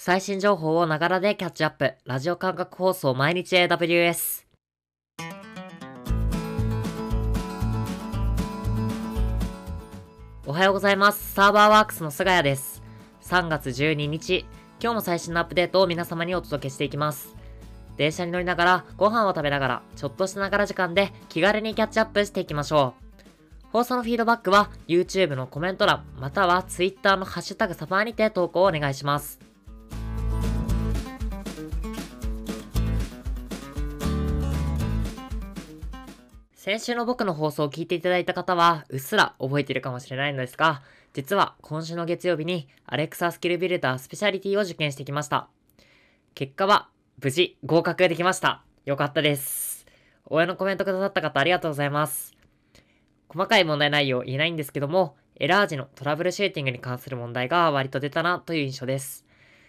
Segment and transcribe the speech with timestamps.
[0.00, 1.92] 最新情報をながらでキャッチアップ。
[2.04, 4.44] ラジオ感覚放送毎日 AWS。
[10.46, 11.34] おはようございます。
[11.34, 12.80] サーバーワークスの菅谷です。
[13.22, 14.46] 3月12日、
[14.80, 17.34] 今日も最新のアップデートを皆様にお届けしていきます。
[17.96, 23.72] 電車に乗りながら、ご飯を食べながら、ちょっとしたながら時間で気軽にキャッチアップしていきましょう。
[23.72, 29.47] 放送のフィードバックは YouTube のコメント欄、または Twitter のハッシュタグサファーにて投稿をお願いします。
[36.58, 45.48] 先週の僕の放送を聞いていただいた方は、うっすら覚えているかもしれないのですが、実は今週の月曜日に Alexa スキルビルダースペシャリティを受験してきました。
[46.34, 46.88] 結果は、
[47.22, 48.64] 無事合格できました。
[48.86, 49.86] よかったです。
[50.24, 52.34] 応援のコメントくださった方ありがとうございます。
[53.28, 59.27] 細かい問題内容言えないんですけども、エラー時のトラブルシューティングに関する問題が割と出たなという印象です。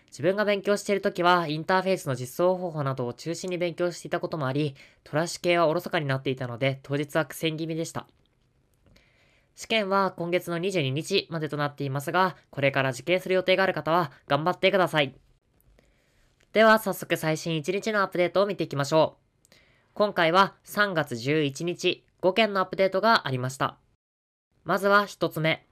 [0.09, 8.07] 自分が勉強しているときは、インターフェースの実装方法などを中心に勉強していたこともあり、トラッシュ系はおろそかになっていたので、当日は苦戦気味でした。
[9.55, 15.13] 試験は今月の22日までとなっていますが、これから受験する予定がある方は頑張ってください。
[16.53, 19.17] では早速最新1日のアップデートを見ていきましょ
[19.51, 19.55] う。
[19.93, 23.77] 今回は3月11日、5件のアップデートがありました。
[24.63, 25.67] まずは1つ目。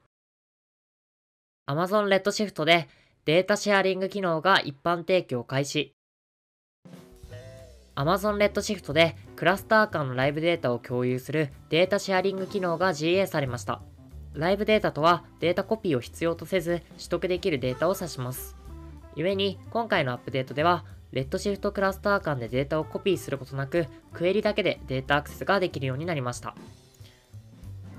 [1.65, 2.89] Amazon Redshift で
[3.27, 5.93] データシェアリング機能が一般提供開始。
[7.93, 13.81] Amazon Redshift でクラスター間のライブデータを共有するデータシェアリング機能が GA されました。
[14.33, 18.55] ライブデータとはデータコピーを必要とせず取得できるデータを指します。
[19.17, 26.55] 故に今回のアップデートでは Redshift クラスター間でデータをコピーすることなく、クエリだけでデータアクセスができるようになりました。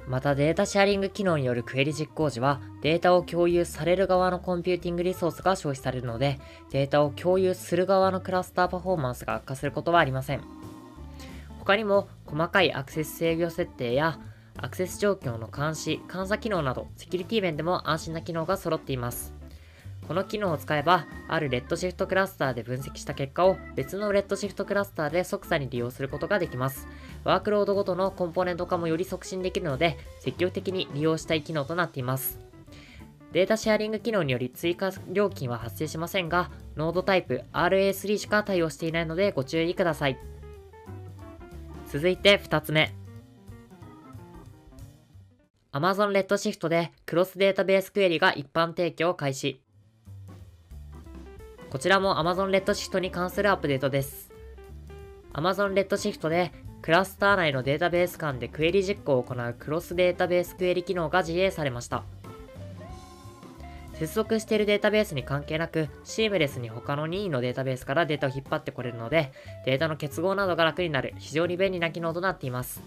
[0.09, 10.41] またデータシェアリング機能によるクエリ実行時は、データを共有される側のコンピューティングリソースが消費されるので、データを共有する側のクラスターパフォーマンスが悪化することはありません。
[11.59, 14.19] 他にも、細かいアクセス制御設定や、
[14.57, 19.38] アクセス状況の監視、監査機能など、セキュリティ面でも安心な機能が揃っています。
[20.09, 26.89] この機能を使えば、あるレッドシフトクラスターで分析した結果を別のレッドシフトクラスターで即座に利用することができます。
[27.25, 32.41] ワークロードごとのコンポーネント化もより促進できるので、積極的に利用したい機能となっています。
[33.33, 40.19] データシェアリング機能により追加料金は発生しませんが、ノードタイプ RA3 しか対応していないのでご注意ください。
[41.93, 42.95] 続いて2つ目。
[45.71, 49.61] Amazon Redshift でクロスデータベースクエリが一般提供を開始。
[51.71, 54.31] こちらも Amazon Redshift に関するアップデートです。
[55.35, 62.05] Amazon Redshift でクラスター内のデータベース間でクエリ実行を行うクロスデータベースクエリ機能が自営されました。
[63.99, 69.33] 接続しているデータベースに関係なく、シームレスに他の任意のデータベースからデータを引っ張ってこれるので、
[69.67, 72.81] データの結合などが楽になる非常に便利な機能となっています。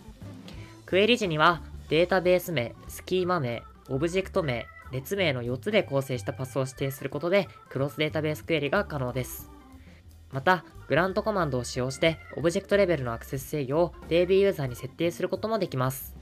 [0.88, 9.50] クエリ時には、データベース名、スキーマ名、オブジェクト名、列名の4つで構成したパスを指定することで、クロスデータベースクエリが可能です。
[10.32, 16.16] また、グラントコマンドを使用して、オブジェクトレベルのアクセス制御を DB ユーザーに設定することもできます。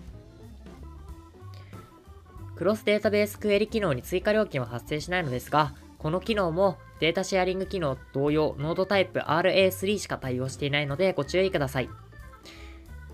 [2.55, 11.89] クロスデータベースクエリ機能に追加料金は発生しないのですが、この機能もデータシェアリング機能同様、ノードタイプ RA3 しか対応していないのでご注意ください。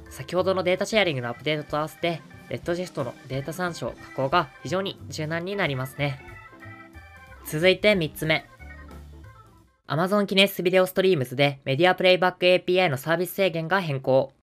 [0.10, 6.20] 先ほどのデータシェアリングのアップデートと合わせて、レッドシフトのデータ参照、加工が非常に柔軟になりますね。
[7.46, 8.46] 続いて3つ目。
[9.88, 14.34] Amazon キネスビデオストリームズでメディアプレイバック API のサービス制限が変更。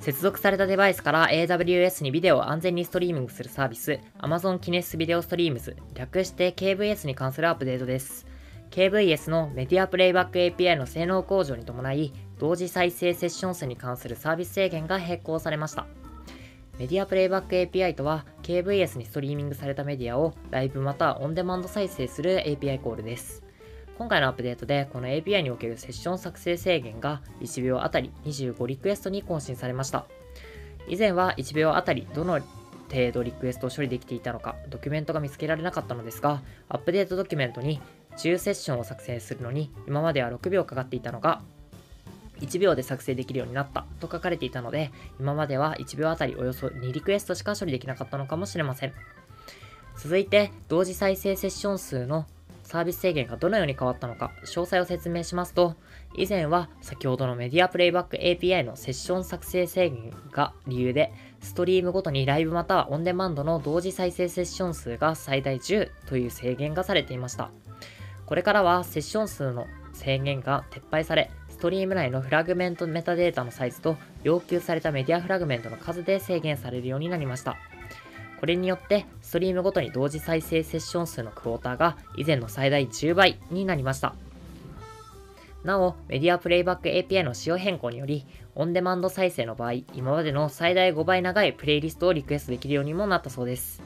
[0.00, 8.26] 接続されたデバイスから AWS にビデオを安全にストリーミングするサービス Amazon キネスビデオストリームズ略して KVS に関するアップデートです。
[8.70, 15.86] KVS のメディアプレイバック API の性能向上に伴い同時再生セッション数に関するサービス制限が変更されました。
[16.78, 23.42] メディアプレイバック API とは KVS にストリーミングされたメディアをライブまたはオンデマンド再生する API コールです。
[23.98, 30.06] 今回のアップデートでこの API におけるセッション作成制限が1秒あたり25リクエストに更新されました。
[30.86, 32.38] 以前は1秒あたりどの
[32.88, 37.80] 程度リクエストを処理できていたのかドキュメントが見つけられなかったのですが、アップデートドキュメントに
[38.18, 41.42] 10セッションを作成するのに今までは6秒かかっていたのが
[42.40, 44.90] 1秒で作成できるようになったと書かれていたので、
[45.20, 48.92] 今までは1秒あたりおよそ2リクエストしか処理できなかったのかもしれません。
[49.96, 52.26] 続いて、同時再生セッション数の
[52.62, 55.74] サービス制限がどのように変わったのか、詳細を説明しますと、
[56.14, 67.50] 以前は先ほどのメディアプレイバック API のセッション作成制限が理由で、ストリームごとにライブまたはオンデマンドの同時再生セッション数が最大10という制限がされていました。
[68.26, 77.56] これからはセッション数の制限が撤廃され、ストリーム内のフラグメントメタデータのサイズと要求されたメディアフラグメントの数で制限されるようになりました。
[78.38, 84.14] これによって、ストリームごとに同時再生セッション数のクォーターが以前の最大10倍になりました。
[85.64, 93.82] なお、メディアプレイバック API の仕様変更により、オンデマンド再生の場合、今までの最大5倍長いプレイリストをリクエストできるようにもなったそうです。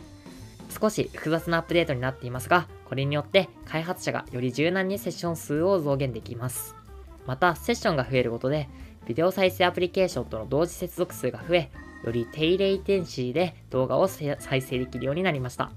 [0.78, 6.81] 少し複雑なアップデートになっていますが、これによって開発者がより柔軟にセッション数を増減できます。
[7.26, 8.68] また、セッションが増えることで、
[9.06, 11.70] ビデオ再生アプリケーションとの同時接続数が増え、
[12.04, 15.70] より低レイテンシーで動画を再生できるようになりました。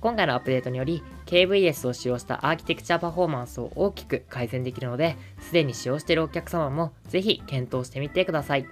[0.00, 8.66] 今回のアップデートにより KVS を使用したアーキテクチャパフォーマンスを大きく改善できるので、すでに使用しているお客様もぜひ検討してみてください。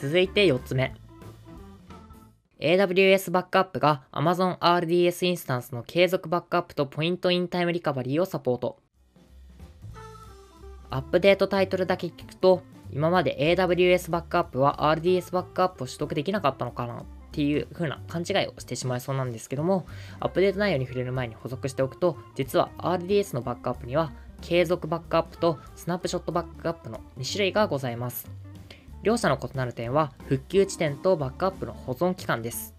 [0.00, 0.94] 続いて4つ目。
[2.60, 8.81] AWS バックアップが Amazon RDS インスタンスの継続バックアップとポイントインタイムリカバリーをサポート。
[10.92, 19.86] アップデートタイトルだけ聞くと、今まで AWS バックアップは RDS バックアップを取得できなかったのかなっていう風な勘違いをしてしまいそうなんですけども、
[20.20, 24.12] アップデート内容に触れる前に補足しておくと、実は RDS のバックアップには、
[24.42, 28.30] 継続バックアップとスナップショットバックアップの2種類がございます。
[29.02, 32.74] 両者の異なる点は、復旧地点とバックアップの保存期間です。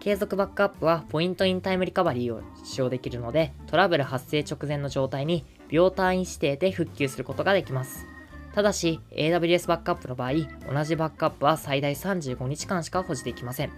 [0.00, 8.06] 継続バックアップはポイントインタイムリカバリーを使用できるので、トラブル発生直前の状態に秒単位指定で復旧することができます。
[8.54, 10.32] ただし、AWS バックアップの場合、
[10.70, 13.72] 同じバックアップは最大35日間しか保持できません。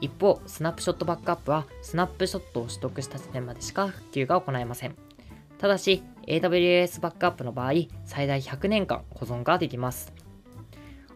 [0.00, 4.94] 一方、スナップショットバックアップは、スナップショットを取得した時点までしか復旧が行えません。
[5.58, 7.72] ただし、AWS バックアップの場合、
[8.04, 10.12] 最大100年間保存ができます。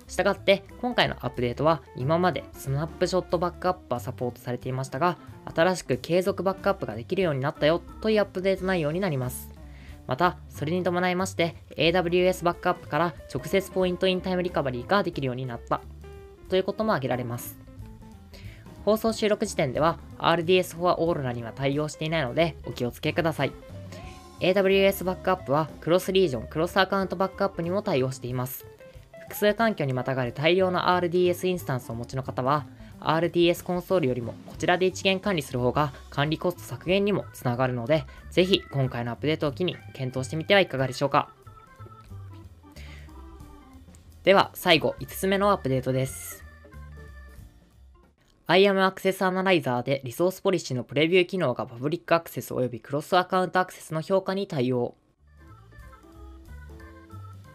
[0.08, 5.16] したがって、今回のアップデートは、今までスナップショットバックアップはサポートされていましたが、
[5.54, 9.51] 新しく継続バックアップができるようになったよというアップデート内容になります。
[10.06, 15.80] また、それに伴いまして、AWS バックアップから直接ポイントインタイムリカバリーができるようになった
[16.48, 17.58] ということも挙げられます。
[18.84, 23.52] 放送収録時点では RDS for All には対応していないのでお気をつけください。
[24.40, 28.66] AWS バックアップはクロスリージョン、クロスアカウントバックアップにも対応しています。
[29.20, 32.66] 複数環境にまたがる大量の RDS インスタンスをお持ちの方は
[33.10, 41.30] RDS コンソールよりもこちらで一元管理する方が管理コスト削減にもつながるので、ぜひ今回のアップデートを機に検討してみてはいかがでしょうか。
[44.24, 46.44] では最後5つ目のアップデートです。
[48.46, 54.94] IAM アクセスアナライザーでリソースポリシーのプレビュー機能がパブリックアクセス及びクロスアカウントアクセスの評価に対応。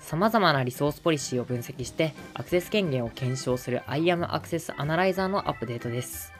[0.07, 6.31] 様々なリソースポリシーを分析してアクセス権限を検証する IAM アクセスアナライザーのアップデートです。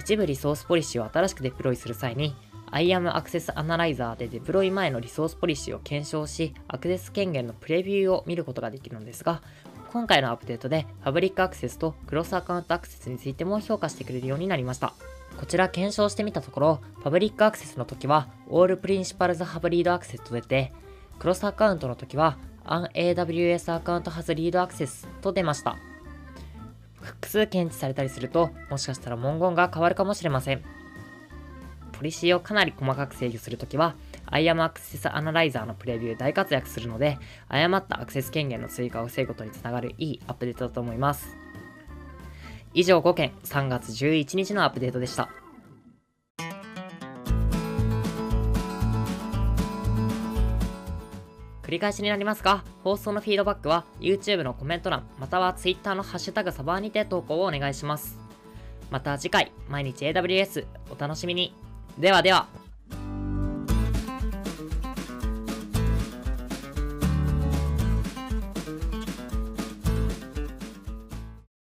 [0.00, 2.34] 一部リソースポリシーを新しくデプロイする際に
[2.72, 9.40] IAM アクセスアナライザーでデプロイ前のリソースポリシーを検証しアクセス権限のプレビューを見ることができるのですが
[9.92, 14.92] 今回のアップデートでパブリックアクセスとクロスアカウントアクセスについても評価してくれるようになりました。
[15.38, 20.72] こちら検証してみたところ、パブリックアクセスの時は All Principals Have Read Access と出て、
[21.18, 25.76] クロスアカウントの時は AWS アカウント has read access と出ました。
[27.00, 30.62] 複数検知されたりすると、もしかしたら文言が変わるかもしれません。
[31.92, 33.94] ポリシーをかなり細かく制御するときは、
[34.30, 41.36] IAM Access Analyzer のプレビュー大活躍するので、誤ったアクセス権限の追加を防ぐことにつながるいいアップデートだと思います。
[42.74, 45.30] 以上5件、3月11日のアップデートでした。
[51.68, 58.16] 繰り返しになりますが、放送のフィードバックは YouTube のコメント欄、または Twitter のハッシュタグサバーにて投稿をお願いします。
[58.90, 61.52] また次回、毎日 AWS お楽しみに。
[61.98, 62.67] ではでは。